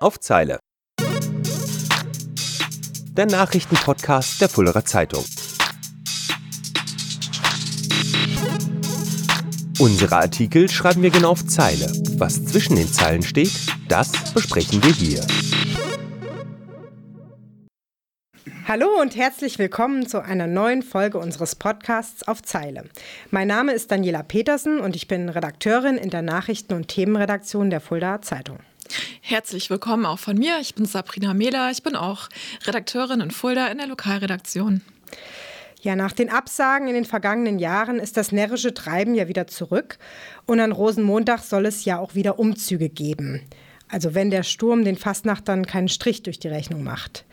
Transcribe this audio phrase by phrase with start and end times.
[0.00, 0.58] auf Zeile.
[3.16, 5.24] Der Nachrichtenpodcast der Fullerer Zeitung.
[9.78, 11.86] Unsere Artikel schreiben wir genau auf Zeile.
[12.16, 13.52] Was zwischen den Zeilen steht,
[13.88, 15.26] das besprechen wir hier.
[18.68, 22.84] Hallo und herzlich willkommen zu einer neuen Folge unseres Podcasts auf Zeile.
[23.30, 27.80] Mein Name ist Daniela Petersen und ich bin Redakteurin in der Nachrichten- und Themenredaktion der
[27.80, 28.58] Fuldaer Zeitung.
[29.20, 30.58] Herzlich willkommen auch von mir.
[30.60, 31.70] Ich bin Sabrina Mehler.
[31.70, 32.28] Ich bin auch
[32.64, 34.80] Redakteurin in Fulda in der Lokalredaktion.
[35.82, 39.98] Ja, nach den Absagen in den vergangenen Jahren ist das närrische Treiben ja wieder zurück.
[40.46, 43.42] Und an Rosenmontag soll es ja auch wieder Umzüge geben.
[43.88, 47.24] Also wenn der Sturm den Fastnachtern keinen Strich durch die Rechnung macht.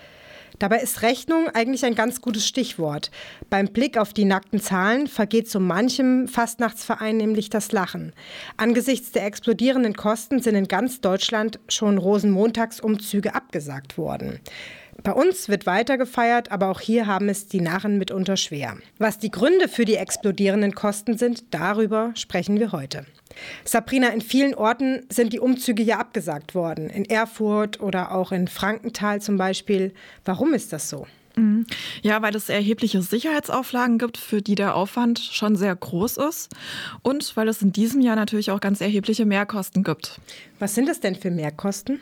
[0.59, 3.11] Dabei ist Rechnung eigentlich ein ganz gutes Stichwort.
[3.49, 8.13] Beim Blick auf die nackten Zahlen vergeht so manchem Fastnachtsverein nämlich das Lachen.
[8.57, 14.39] Angesichts der explodierenden Kosten sind in ganz Deutschland schon Rosenmontagsumzüge abgesagt worden.
[15.03, 18.77] Bei uns wird weiter gefeiert, aber auch hier haben es die Narren mitunter schwer.
[18.97, 23.05] Was die Gründe für die explodierenden Kosten sind, darüber sprechen wir heute.
[23.63, 26.89] Sabrina, in vielen Orten sind die Umzüge ja abgesagt worden.
[26.89, 29.93] In Erfurt oder auch in Frankenthal zum Beispiel.
[30.25, 31.07] Warum ist das so?
[31.37, 31.65] Mhm.
[32.01, 36.49] Ja, weil es erhebliche Sicherheitsauflagen gibt, für die der Aufwand schon sehr groß ist.
[37.03, 40.19] Und weil es in diesem Jahr natürlich auch ganz erhebliche Mehrkosten gibt.
[40.59, 41.99] Was sind es denn für Mehrkosten?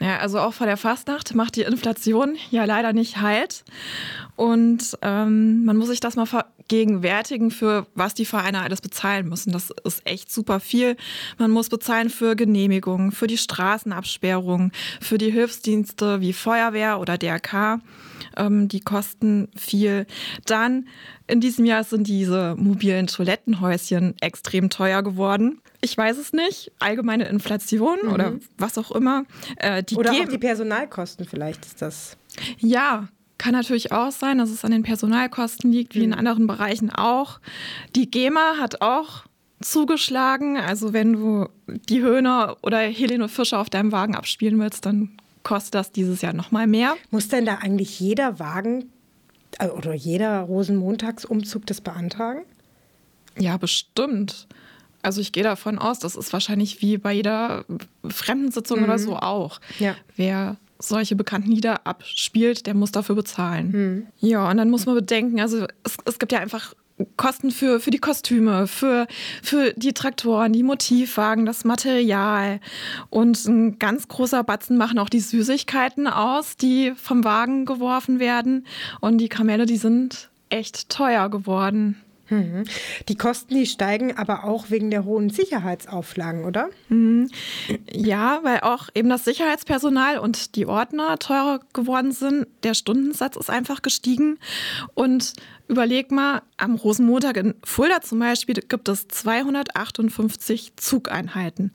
[0.00, 3.64] Ja, also auch vor der Fastnacht macht die Inflation ja leider nicht halt.
[4.34, 9.52] Und ähm, man muss sich das mal vergegenwärtigen, für was die Vereine alles bezahlen müssen.
[9.52, 10.96] Das ist echt super viel.
[11.38, 17.80] Man muss bezahlen für Genehmigungen, für die Straßenabsperrung, für die Hilfsdienste wie Feuerwehr oder DRK.
[18.36, 20.06] Ähm, die kosten viel.
[20.46, 20.88] Dann
[21.26, 25.60] in diesem Jahr sind diese mobilen Toilettenhäuschen extrem teuer geworden.
[25.80, 26.72] Ich weiß es nicht.
[26.78, 28.12] Allgemeine Inflation mhm.
[28.12, 29.24] oder was auch immer.
[29.56, 32.16] Äh, oder auch die Personalkosten vielleicht ist das.
[32.58, 33.08] Ja,
[33.38, 36.12] kann natürlich auch sein, dass es an den Personalkosten liegt, wie mhm.
[36.12, 37.40] in anderen Bereichen auch.
[37.96, 39.24] Die GEMA hat auch
[39.62, 40.56] zugeschlagen.
[40.56, 45.74] Also wenn du die Höhner oder Helene Fischer auf deinem Wagen abspielen willst, dann kostet
[45.74, 46.96] das dieses Jahr noch mal mehr.
[47.10, 48.90] Muss denn da eigentlich jeder Wagen
[49.58, 52.42] äh, oder jeder Rosenmontagsumzug das beantragen?
[53.38, 54.46] Ja, bestimmt.
[55.02, 57.64] Also ich gehe davon aus, das ist wahrscheinlich wie bei jeder
[58.06, 58.84] Fremdensitzung mhm.
[58.84, 59.60] oder so auch.
[59.78, 59.96] Ja.
[60.16, 63.70] Wer solche bekannten Lieder abspielt, der muss dafür bezahlen.
[63.70, 64.06] Mhm.
[64.18, 66.74] Ja, und dann muss man bedenken, also es, es gibt ja einfach
[67.16, 69.06] Kosten für, für die Kostüme, für,
[69.42, 72.60] für die Traktoren, die Motivwagen, das Material.
[73.10, 78.66] Und ein ganz großer Batzen machen auch die Süßigkeiten aus, die vom Wagen geworfen werden.
[79.00, 81.96] Und die Kamelle, die sind echt teuer geworden.
[82.32, 82.64] Mhm.
[83.08, 86.70] Die Kosten, die steigen aber auch wegen der hohen Sicherheitsauflagen, oder?
[86.88, 87.30] Mhm.
[87.92, 92.46] Ja, weil auch eben das Sicherheitspersonal und die Ordner teurer geworden sind.
[92.62, 94.38] Der Stundensatz ist einfach gestiegen.
[94.94, 95.34] Und
[95.72, 101.72] Überleg mal, am Rosenmontag in Fulda zum Beispiel gibt es 258 Zugeinheiten.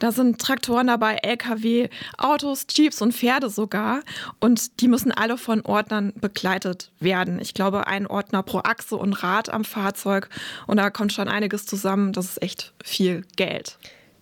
[0.00, 4.00] Da sind Traktoren dabei, Lkw, Autos, Jeeps und Pferde sogar.
[4.40, 7.38] Und die müssen alle von Ordnern begleitet werden.
[7.38, 10.30] Ich glaube, ein Ordner pro Achse und Rad am Fahrzeug.
[10.66, 12.12] Und da kommt schon einiges zusammen.
[12.12, 13.78] Das ist echt viel Geld.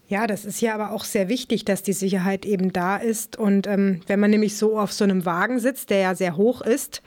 [0.08, 3.36] Ja, das ist ja aber auch sehr wichtig, dass die Sicherheit eben da ist.
[3.36, 6.60] Und ähm, wenn man nämlich so auf so einem Wagen sitzt, der ja sehr hoch
[6.60, 7.02] ist,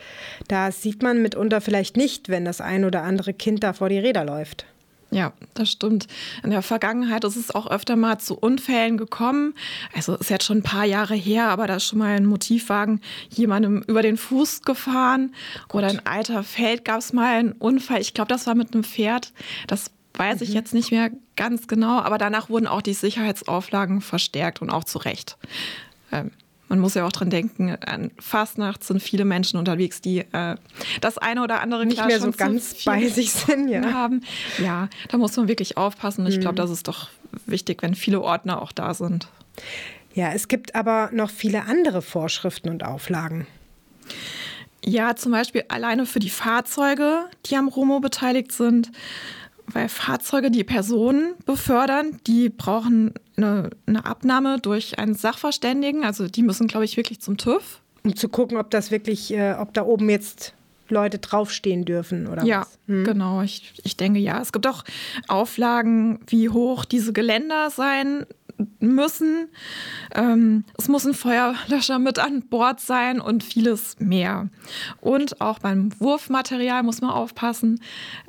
[0.49, 3.99] da sieht man mitunter vielleicht nicht, wenn das ein oder andere Kind da vor die
[3.99, 4.65] Räder läuft.
[5.11, 6.07] Ja, das stimmt.
[6.43, 9.55] In der Vergangenheit ist es auch öfter mal zu Unfällen gekommen.
[9.95, 13.01] Also ist jetzt schon ein paar Jahre her, aber da ist schon mal ein Motivwagen
[13.29, 15.33] jemandem über den Fuß gefahren.
[15.73, 18.01] Oder ein alter Feld gab es mal einen Unfall.
[18.01, 19.33] Ich glaube, das war mit einem Pferd.
[19.65, 20.55] Das weiß ich mhm.
[20.55, 24.99] jetzt nicht mehr ganz genau, aber danach wurden auch die Sicherheitsauflagen verstärkt und auch zu
[24.99, 25.37] Recht.
[26.11, 26.31] Ähm,
[26.67, 30.55] man muss ja auch dran denken, an Fastnacht sind viele Menschen unterwegs, die äh,
[31.01, 33.69] das eine oder andere nicht mehr so ganz bei sich sind.
[33.69, 33.81] Ja.
[33.93, 34.21] Haben.
[34.63, 36.27] ja, da muss man wirklich aufpassen.
[36.27, 36.67] Ich glaube, mhm.
[36.67, 37.09] das ist doch
[37.47, 39.29] wichtig, wenn viele Ordner auch da sind.
[40.13, 43.47] Ja, es gibt aber noch viele andere Vorschriften und Auflagen.
[44.83, 48.91] Ja, zum Beispiel alleine für die Fahrzeuge, die am Romo beteiligt sind,
[49.73, 56.03] weil Fahrzeuge, die Personen befördern, die brauchen eine, eine, Abnahme durch einen Sachverständigen.
[56.03, 57.81] Also die müssen, glaube ich, wirklich zum TÜV.
[58.03, 60.53] Um zu gucken, ob das wirklich, äh, ob da oben jetzt
[60.89, 62.79] Leute draufstehen dürfen oder ja, was?
[62.87, 63.03] Ja, hm.
[63.03, 63.41] genau.
[63.41, 64.41] Ich, ich denke ja.
[64.41, 64.83] Es gibt auch
[65.27, 68.25] Auflagen, wie hoch diese Geländer sein
[68.79, 69.49] müssen.
[70.13, 74.49] Ähm, es muss ein Feuerlöscher mit an Bord sein und vieles mehr.
[75.01, 77.81] Und auch beim Wurfmaterial muss man aufpassen.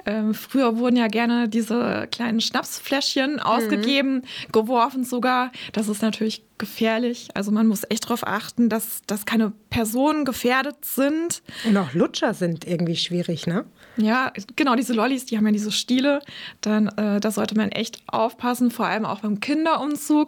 [0.06, 3.40] Ähm, früher wurden ja gerne diese kleinen Schnapsfläschchen mhm.
[3.40, 4.22] ausgegeben,
[4.52, 5.52] geworfen sogar.
[5.72, 7.28] Das ist natürlich gefährlich.
[7.34, 11.42] Also man muss echt darauf achten, dass, dass keine Personen gefährdet sind.
[11.64, 13.64] Und auch Lutscher sind irgendwie schwierig, ne?
[13.96, 16.20] Ja, genau, diese Lollis, die haben ja diese Stiele.
[16.60, 20.19] Dann, äh, da sollte man echt aufpassen, vor allem auch beim Kinderumzug.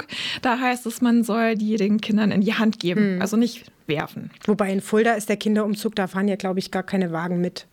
[0.43, 3.21] Da heißt es, man soll die den Kindern in die Hand geben, mhm.
[3.21, 4.31] also nicht werfen.
[4.45, 7.67] Wobei in Fulda ist der Kinderumzug, da fahren ja, glaube ich, gar keine Wagen mit.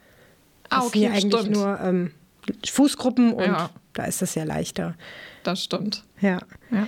[0.70, 1.56] Das ah, okay, sind ja eigentlich stimmt.
[1.56, 2.12] nur ähm,
[2.68, 3.70] Fußgruppen und ja.
[3.94, 4.96] da ist es ja leichter.
[5.44, 6.04] Das stimmt.
[6.22, 6.40] Ja.
[6.72, 6.88] ja.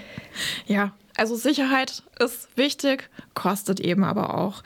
[0.66, 4.64] Ja, also Sicherheit ist wichtig, kostet eben aber auch.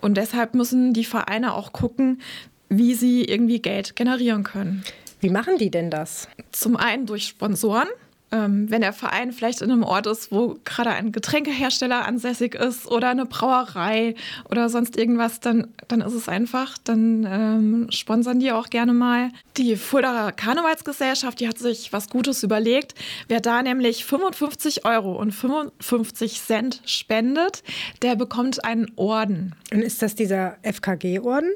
[0.00, 2.20] Und deshalb müssen die Vereine auch gucken,
[2.68, 4.84] wie sie irgendwie Geld generieren können.
[5.20, 6.28] Wie machen die denn das?
[6.52, 7.88] Zum einen durch Sponsoren.
[8.34, 12.88] Ähm, wenn der Verein vielleicht in einem Ort ist, wo gerade ein Getränkehersteller ansässig ist
[12.88, 14.16] oder eine Brauerei
[14.50, 19.30] oder sonst irgendwas, dann, dann ist es einfach, dann ähm, sponsern die auch gerne mal.
[19.56, 22.96] Die Fuldaer Karnevalsgesellschaft, die hat sich was Gutes überlegt.
[23.28, 27.62] Wer da nämlich 55 Euro und 55 Cent spendet,
[28.02, 29.54] der bekommt einen Orden.
[29.72, 31.50] Und ist das dieser FKG-Orden?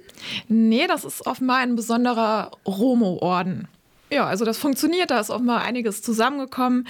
[0.46, 3.66] Nee, das ist offenbar ein besonderer Romo-Orden.
[4.10, 6.86] Ja, also das funktioniert, da ist auch mal einiges zusammengekommen.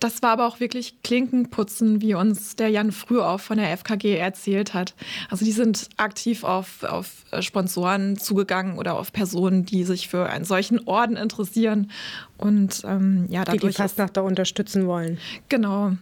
[0.00, 4.74] Das war aber auch wirklich Klinkenputzen, wie uns der Jan Frühauf von der FKG erzählt
[4.74, 4.94] hat.
[5.28, 10.44] Also die sind aktiv auf, auf Sponsoren zugegangen oder auf Personen, die sich für einen
[10.44, 11.90] solchen Orden interessieren
[12.36, 15.18] und ähm, ja, dadurch die die Fastnacht da unterstützen wollen.
[15.48, 15.92] Genau.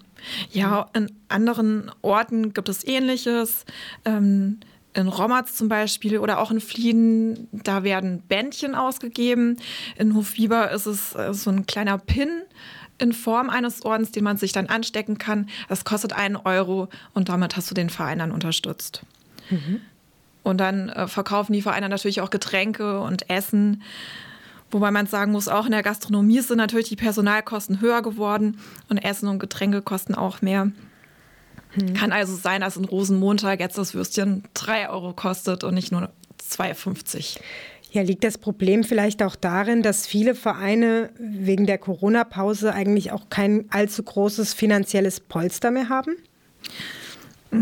[0.50, 3.64] Ja, in anderen Orten gibt es Ähnliches.
[4.04, 4.58] Ähm,
[4.96, 9.58] in Rommerz zum Beispiel oder auch in Flieden, da werden Bändchen ausgegeben.
[9.98, 12.31] In Hofwieber ist es äh, so ein kleiner Pin
[12.98, 15.50] in Form eines Ordens, den man sich dann anstecken kann.
[15.69, 19.02] Das kostet einen Euro und damit hast du den Verein dann unterstützt.
[19.50, 19.82] Mhm.
[20.43, 23.82] Und dann äh, verkaufen die Vereine natürlich auch Getränke und Essen.
[24.70, 28.58] Wobei man sagen muss, auch in der Gastronomie sind natürlich die Personalkosten höher geworden
[28.88, 30.72] und Essen und Getränke kosten auch mehr.
[31.76, 31.94] Hm.
[31.94, 36.11] Kann also sein, dass ein Rosenmontag jetzt das Würstchen 3 Euro kostet und nicht nur
[36.50, 37.38] 2,50.
[37.93, 43.31] Ja, liegt das Problem vielleicht auch darin, dass viele Vereine wegen der Corona-Pause eigentlich auch
[43.31, 46.17] kein allzu großes finanzielles Polster mehr haben?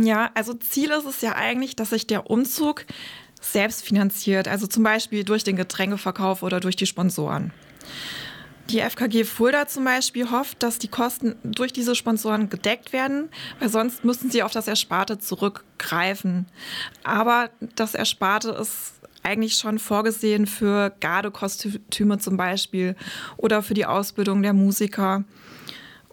[0.02, 2.86] Ja, also Ziel ist es ja eigentlich, dass sich der Umzug
[3.40, 7.52] selbst finanziert, also zum Beispiel durch den Getränkeverkauf oder durch die Sponsoren.
[8.74, 13.28] Die FKG Fulda zum Beispiel hofft, dass die Kosten durch diese Sponsoren gedeckt werden,
[13.60, 16.46] weil sonst müssten sie auf das Ersparte zurückgreifen.
[17.04, 22.96] Aber das Ersparte ist eigentlich schon vorgesehen für Gardekostüme zum Beispiel
[23.36, 25.22] oder für die Ausbildung der Musiker.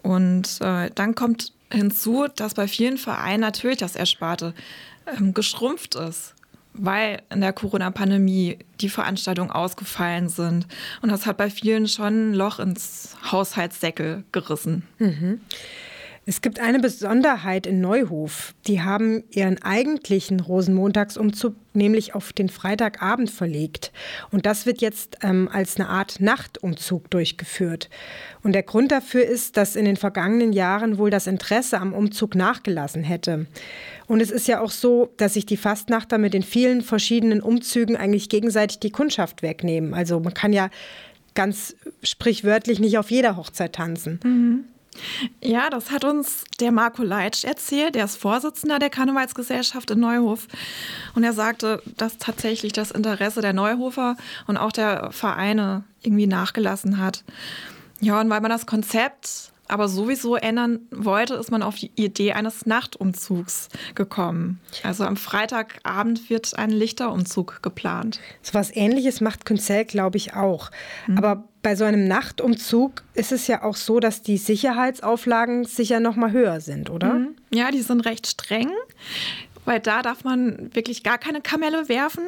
[0.03, 4.53] Und äh, dann kommt hinzu, dass bei vielen Vereinen natürlich das Ersparte
[5.07, 6.35] ähm, geschrumpft ist
[6.73, 10.67] weil in der Corona-Pandemie die Veranstaltungen ausgefallen sind.
[11.01, 14.83] Und das hat bei vielen schon ein Loch ins Haushaltssäckel gerissen.
[14.99, 15.41] Mhm.
[16.27, 18.53] Es gibt eine Besonderheit in Neuhof.
[18.67, 23.91] Die haben ihren eigentlichen Rosenmontagsumzug nämlich auf den Freitagabend verlegt.
[24.29, 27.89] Und das wird jetzt ähm, als eine Art Nachtumzug durchgeführt.
[28.43, 32.35] Und der Grund dafür ist, dass in den vergangenen Jahren wohl das Interesse am Umzug
[32.35, 33.47] nachgelassen hätte.
[34.05, 37.95] Und es ist ja auch so, dass sich die Fastnachter mit den vielen verschiedenen Umzügen
[37.95, 39.95] eigentlich gegenseitig die Kundschaft wegnehmen.
[39.95, 40.69] Also man kann ja
[41.33, 44.19] ganz sprichwörtlich nicht auf jeder Hochzeit tanzen.
[44.23, 44.65] Mhm.
[45.41, 47.95] Ja, das hat uns der Marco Leitsch erzählt.
[47.95, 50.47] Der ist Vorsitzender der Karnevalsgesellschaft in Neuhof.
[51.15, 54.17] Und er sagte, dass tatsächlich das Interesse der Neuhofer
[54.47, 57.23] und auch der Vereine irgendwie nachgelassen hat.
[57.99, 62.33] Ja, und weil man das Konzept aber sowieso ändern wollte, ist man auf die Idee
[62.33, 64.59] eines Nachtumzugs gekommen.
[64.83, 68.19] Also am Freitagabend wird ein Lichterumzug geplant.
[68.41, 70.71] So was ähnliches macht Künzel, glaube ich, auch.
[71.07, 71.17] Mhm.
[71.17, 76.15] Aber bei so einem Nachtumzug ist es ja auch so, dass die Sicherheitsauflagen sicher noch
[76.15, 77.13] mal höher sind, oder?
[77.13, 77.35] Mhm.
[77.53, 78.71] Ja, die sind recht streng
[79.65, 82.23] weil da darf man wirklich gar keine Kamelle werfen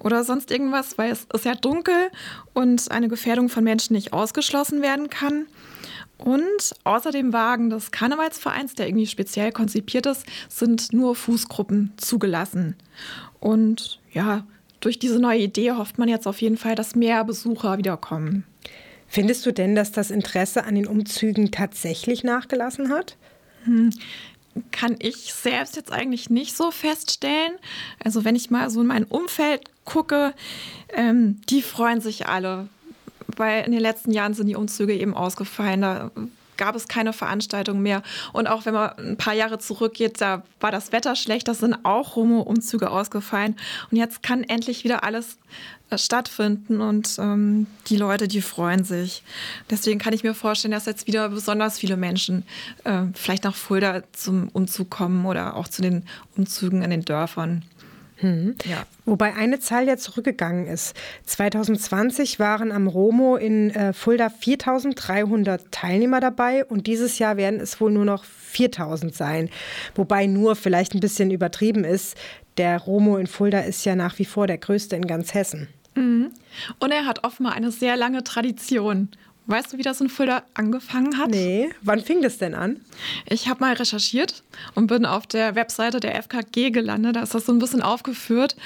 [0.00, 2.10] oder sonst irgendwas, weil es ist ja dunkel
[2.54, 5.46] und eine Gefährdung von Menschen nicht ausgeschlossen werden kann.
[6.16, 12.74] Und außer dem Wagen des Karnevalsvereins, der irgendwie speziell konzipiert ist, sind nur Fußgruppen zugelassen.
[13.38, 14.44] Und ja,
[14.80, 18.44] durch diese neue Idee hofft man jetzt auf jeden Fall, dass mehr Besucher wiederkommen.
[19.08, 23.16] Findest du denn, dass das Interesse an den Umzügen tatsächlich nachgelassen hat?
[23.64, 23.90] Hm,
[24.70, 27.52] kann ich selbst jetzt eigentlich nicht so feststellen.
[28.02, 30.34] Also wenn ich mal so in mein Umfeld gucke,
[30.94, 32.68] ähm, die freuen sich alle
[33.36, 35.82] weil in den letzten Jahren sind die Umzüge eben ausgefallen.
[35.82, 36.10] Da
[36.58, 38.02] gab es keine Veranstaltung mehr.
[38.32, 41.78] Und auch wenn man ein paar Jahre zurückgeht, da war das Wetter schlecht, da sind
[41.84, 43.56] auch Homo-Umzüge ausgefallen.
[43.90, 45.38] Und jetzt kann endlich wieder alles
[45.90, 49.22] äh, stattfinden und ähm, die Leute, die freuen sich.
[49.70, 52.44] Deswegen kann ich mir vorstellen, dass jetzt wieder besonders viele Menschen
[52.84, 56.04] äh, vielleicht nach Fulda zum Umzug kommen oder auch zu den
[56.36, 57.64] Umzügen in den Dörfern.
[58.20, 58.56] Hm.
[58.64, 58.84] Ja.
[59.04, 60.94] Wobei eine Zahl ja zurückgegangen ist.
[61.26, 67.80] 2020 waren am Romo in äh, Fulda 4300 Teilnehmer dabei und dieses Jahr werden es
[67.80, 69.50] wohl nur noch 4000 sein.
[69.94, 72.16] Wobei nur vielleicht ein bisschen übertrieben ist.
[72.56, 75.68] Der Romo in Fulda ist ja nach wie vor der größte in ganz Hessen.
[75.94, 76.32] Mhm.
[76.80, 79.10] Und er hat offenbar eine sehr lange Tradition.
[79.48, 81.30] Weißt du, wie das in Fulda angefangen hat?
[81.30, 82.80] Nee, wann fing das denn an?
[83.24, 84.42] Ich habe mal recherchiert
[84.74, 87.16] und bin auf der Webseite der FKG gelandet.
[87.16, 88.56] Da ist das so ein bisschen aufgeführt.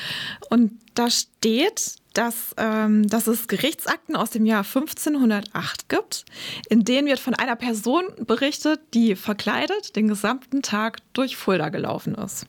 [0.50, 6.24] Und da steht, dass, ähm, dass es Gerichtsakten aus dem Jahr 1508 gibt,
[6.68, 12.16] in denen wird von einer Person berichtet, die verkleidet den gesamten Tag durch Fulda gelaufen
[12.16, 12.44] ist.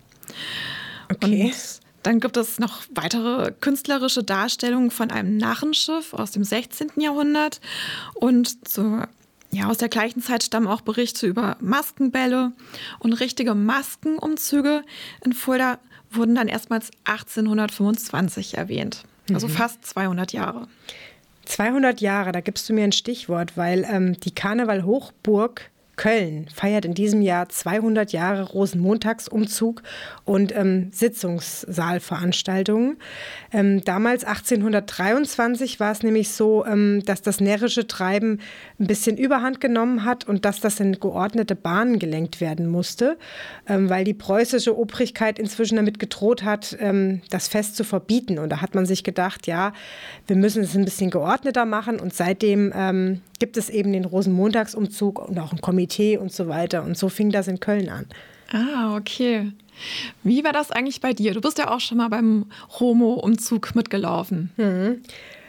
[1.11, 1.53] Okay.
[1.53, 6.91] Und dann gibt es noch weitere künstlerische Darstellungen von einem Narrenschiff aus dem 16.
[6.97, 7.61] Jahrhundert.
[8.13, 9.03] Und zu,
[9.51, 12.51] ja, aus der gleichen Zeit stammen auch Berichte über Maskenbälle
[12.99, 14.83] und richtige Maskenumzüge
[15.23, 15.79] in Fulda
[16.11, 19.03] wurden dann erstmals 1825 erwähnt.
[19.33, 19.51] Also mhm.
[19.51, 20.67] fast 200 Jahre.
[21.45, 26.95] 200 Jahre, da gibst du mir ein Stichwort, weil ähm, die Karneval-Hochburg Köln feiert in
[26.95, 29.83] diesem Jahr 200 Jahre Rosenmontagsumzug
[30.25, 32.97] und ähm, Sitzungssaalveranstaltungen.
[33.51, 38.39] Ähm, damals, 1823, war es nämlich so, ähm, dass das närrische Treiben
[38.79, 43.19] ein bisschen Überhand genommen hat und dass das in geordnete Bahnen gelenkt werden musste,
[43.67, 48.39] ähm, weil die preußische Obrigkeit inzwischen damit gedroht hat, ähm, das Fest zu verbieten.
[48.39, 49.73] Und da hat man sich gedacht, ja,
[50.25, 51.99] wir müssen es ein bisschen geordneter machen.
[51.99, 55.82] Und seitdem ähm, gibt es eben den Rosenmontagsumzug und auch ein Komitee
[56.19, 56.83] und so weiter.
[56.83, 58.05] Und so fing das in Köln an.
[58.51, 59.51] Ah, okay.
[60.23, 61.33] Wie war das eigentlich bei dir?
[61.33, 62.45] Du bist ja auch schon mal beim
[62.79, 64.51] Homo-Umzug mitgelaufen.
[64.57, 65.01] Mhm.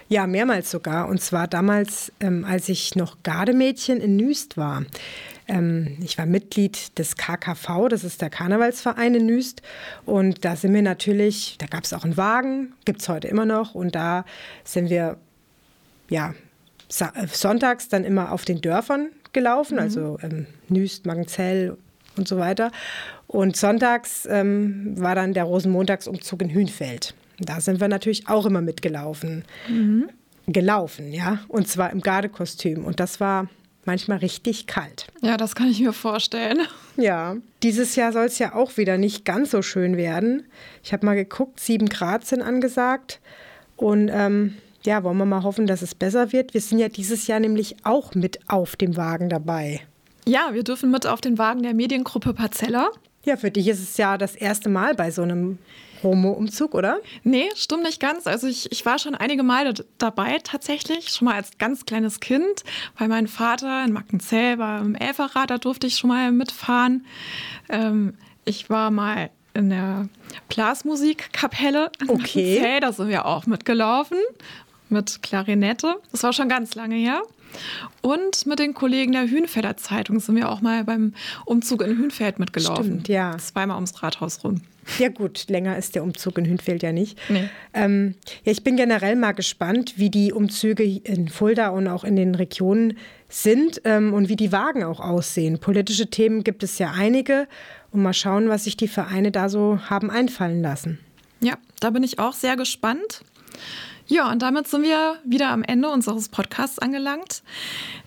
[0.08, 1.08] Ja, mehrmals sogar.
[1.08, 4.84] Und zwar damals, ähm, als ich noch Gardemädchen in Nüst war.
[5.46, 9.62] Ähm, ich war Mitglied des KKV, das ist der Karnevalsverein in Nüst.
[10.06, 13.44] Und da sind wir natürlich, da gab es auch einen Wagen, gibt es heute immer
[13.44, 13.74] noch.
[13.74, 14.24] Und da
[14.64, 15.18] sind wir
[16.08, 16.34] ja
[16.98, 19.82] äh, sonntags dann immer auf den Dörfern gelaufen, mhm.
[19.82, 21.76] also ähm, Nüst, Magenzell
[22.16, 22.70] und so weiter.
[23.26, 27.14] Und sonntags ähm, war dann der Rosenmontagsumzug in Hünfeld.
[27.40, 29.44] Da sind wir natürlich auch immer mitgelaufen.
[29.68, 30.08] Mhm.
[30.46, 31.40] Gelaufen, ja.
[31.48, 32.84] Und zwar im Gardekostüm.
[32.84, 33.48] Und das war
[33.84, 35.06] manchmal richtig kalt.
[35.22, 36.60] Ja, das kann ich mir vorstellen.
[36.96, 40.44] Ja, dieses Jahr soll es ja auch wieder nicht ganz so schön werden.
[40.82, 43.20] Ich habe mal geguckt, sieben Grad sind angesagt.
[43.76, 46.54] Und ähm, ja, wollen wir mal hoffen, dass es besser wird.
[46.54, 49.80] Wir sind ja dieses Jahr nämlich auch mit auf dem Wagen dabei.
[50.26, 52.90] Ja, wir dürfen mit auf den Wagen der Mediengruppe Parzella.
[53.24, 55.58] Ja, für dich ist es ja das erste Mal bei so einem
[56.02, 56.98] Homo-Umzug, oder?
[57.22, 58.26] Nee, stimmt nicht ganz.
[58.26, 62.64] Also ich, ich war schon einige Male dabei tatsächlich, schon mal als ganz kleines Kind,
[62.98, 67.06] weil mein Vater in Mackenzell war im Elferrad, da durfte ich schon mal mitfahren.
[67.70, 68.14] Ähm,
[68.44, 70.08] ich war mal in der
[70.48, 72.78] Blasmusikkapelle okay.
[72.80, 74.18] Da sind wir auch mitgelaufen
[74.94, 75.96] mit Klarinette.
[76.10, 77.20] Das war schon ganz lange her.
[78.00, 82.38] Und mit den Kollegen der Hünfelder Zeitung sind wir auch mal beim Umzug in Hünfeld
[82.38, 82.84] mitgelaufen.
[82.84, 83.36] Stimmt, ja.
[83.38, 84.62] Zweimal ums Rathaus rum.
[84.98, 87.18] Ja gut, länger ist der Umzug in Hünfeld ja nicht.
[87.30, 87.48] Nee.
[87.72, 92.16] Ähm, ja, ich bin generell mal gespannt, wie die Umzüge in Fulda und auch in
[92.16, 92.98] den Regionen
[93.28, 95.58] sind ähm, und wie die Wagen auch aussehen.
[95.58, 97.48] Politische Themen gibt es ja einige
[97.92, 100.98] und mal schauen, was sich die Vereine da so haben einfallen lassen.
[101.40, 103.22] Ja, da bin ich auch sehr gespannt.
[104.06, 107.42] Ja, und damit sind wir wieder am Ende unseres Podcasts angelangt.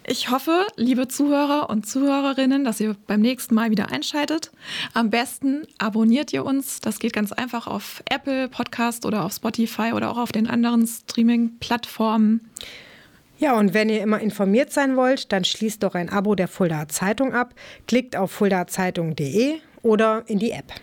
[0.05, 4.51] Ich hoffe, liebe Zuhörer und Zuhörerinnen, dass ihr beim nächsten Mal wieder einschaltet.
[4.93, 6.81] Am besten abonniert ihr uns.
[6.81, 10.85] Das geht ganz einfach auf Apple Podcast oder auf Spotify oder auch auf den anderen
[10.85, 12.47] Streaming-Plattformen.
[13.39, 16.89] Ja, und wenn ihr immer informiert sein wollt, dann schließt doch ein Abo der Fuldaer
[16.89, 17.55] Zeitung ab,
[17.87, 20.73] klickt auf fuldaerzeitung.de oder in die App.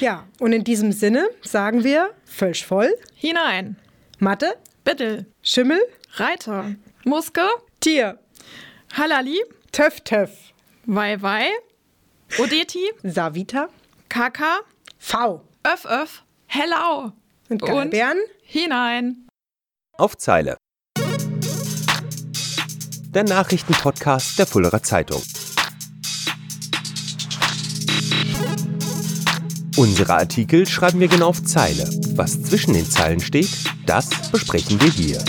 [0.00, 3.76] Ja, und in diesem Sinne sagen wir Völsch voll hinein.
[4.22, 5.80] Mathe, Bittel, Schimmel,
[6.16, 6.74] Reiter,
[7.04, 7.48] Muske,
[7.80, 8.18] Tier,
[8.94, 9.40] Halali,
[9.72, 10.52] Töff, Töff,
[10.84, 11.46] Wei, Wei,
[12.36, 13.70] Odeti, Savita,
[14.10, 14.60] Kaka,
[14.98, 17.12] V, Öff, Öff, Hellau.
[17.48, 19.26] Und Galbären hinein.
[19.96, 20.58] Auf Zeile.
[23.14, 25.22] Der Nachrichtenpodcast der Fullerer Zeitung.
[29.80, 31.88] Unsere Artikel schreiben wir genau auf Zeile.
[32.14, 33.48] Was zwischen den Zeilen steht,
[33.86, 35.24] das besprechen wir hier.